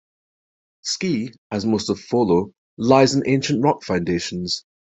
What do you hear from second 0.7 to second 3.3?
Ski, as most of Follo, lies on